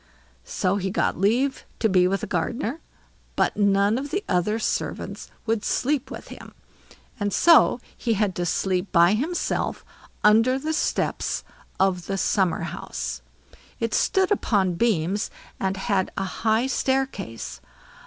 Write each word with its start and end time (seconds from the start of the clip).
So 0.49 0.77
he 0.77 0.89
got 0.89 1.19
leave 1.19 1.63
to 1.77 1.87
be 1.87 2.07
with 2.07 2.21
the 2.21 2.25
gardener, 2.25 2.81
but 3.35 3.55
none 3.55 3.99
of 3.99 4.09
the 4.09 4.23
other 4.27 4.57
servants 4.57 5.29
would 5.45 5.63
sleep 5.63 6.09
with 6.09 6.29
him, 6.29 6.55
and 7.19 7.31
so 7.31 7.79
he 7.95 8.13
had 8.15 8.33
to 8.37 8.45
sleep 8.47 8.91
by 8.91 9.13
himself 9.13 9.85
under 10.23 10.57
the 10.57 10.73
steps 10.73 11.43
of 11.79 12.07
the 12.07 12.17
summerhouse. 12.17 13.21
It 13.79 13.93
stood 13.93 14.31
upon 14.31 14.73
beams, 14.73 15.29
and 15.59 15.77
had 15.77 16.11
a 16.17 16.23
high 16.41 16.65
staircase. 16.65 17.61